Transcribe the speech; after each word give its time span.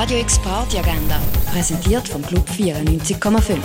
Radio 0.00 0.20
X 0.20 0.38
Party 0.38 0.78
Agenda, 0.78 1.20
präsentiert 1.50 2.06
vom 2.06 2.22
Club 2.22 2.48
94,5. 2.48 3.56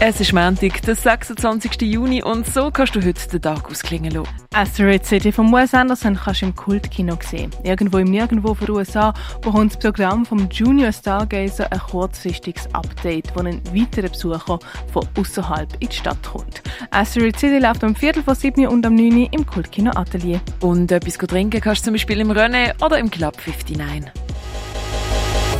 Es 0.00 0.20
ist 0.22 0.32
Montag, 0.32 0.80
der 0.80 0.94
26. 0.94 1.82
Juni 1.82 2.22
und 2.22 2.46
so 2.46 2.70
kannst 2.70 2.96
du 2.96 3.04
heute 3.04 3.28
den 3.28 3.42
Tag 3.42 3.70
ausklingen 3.70 4.12
lassen. 4.12 4.30
Asteroid 4.54 5.04
City 5.04 5.30
von 5.30 5.52
Wes 5.52 5.74
Anderson 5.74 6.16
kannst 6.16 6.40
du 6.40 6.46
im 6.46 6.56
Kultkino 6.56 7.18
sehen. 7.20 7.50
Irgendwo 7.62 7.98
im 7.98 8.10
Nirgendwo 8.10 8.54
von 8.54 8.66
den 8.68 8.76
USA 8.76 9.12
bekommt 9.42 9.74
das 9.74 9.78
Programm 9.78 10.24
vom 10.24 10.48
Junior 10.48 10.92
Stargazer 10.92 11.70
ein 11.70 11.78
kurzfristiges 11.78 12.66
Update, 12.72 13.30
wo 13.34 13.40
ein 13.40 13.60
weiterer 13.74 14.08
Besucher 14.08 14.58
von 14.90 15.08
außerhalb 15.14 15.74
in 15.80 15.90
die 15.90 15.94
Stadt 15.94 16.22
kommt. 16.22 16.62
Asteroid 16.90 17.38
City 17.38 17.58
läuft 17.58 17.84
am 17.84 17.94
Viertel 17.94 18.22
vor 18.22 18.34
7 18.34 18.66
und 18.66 18.86
am 18.86 18.94
9 18.94 19.28
im 19.30 19.44
Kultkino 19.44 19.90
Atelier. 19.90 20.40
Und 20.60 20.90
etwas 20.90 21.18
trinken 21.18 21.60
kannst 21.60 21.82
du 21.82 21.84
zum 21.84 21.92
Beispiel 21.92 22.18
im 22.18 22.30
René 22.30 22.72
oder 22.82 22.98
im 22.98 23.10
Club 23.10 23.36
59. 23.46 24.27